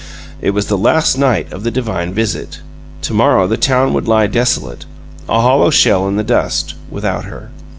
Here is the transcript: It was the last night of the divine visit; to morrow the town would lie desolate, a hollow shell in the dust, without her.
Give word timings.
It 0.41 0.55
was 0.55 0.65
the 0.65 0.79
last 0.79 1.15
night 1.15 1.53
of 1.53 1.61
the 1.61 1.69
divine 1.69 2.11
visit; 2.11 2.61
to 3.03 3.13
morrow 3.13 3.45
the 3.47 3.55
town 3.55 3.93
would 3.93 4.07
lie 4.07 4.25
desolate, 4.25 4.85
a 5.29 5.41
hollow 5.41 5.69
shell 5.69 6.07
in 6.07 6.15
the 6.15 6.23
dust, 6.23 6.73
without 6.89 7.25
her. 7.25 7.51